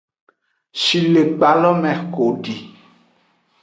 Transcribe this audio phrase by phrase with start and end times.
[0.81, 2.55] Shilekpa lo me xo edi.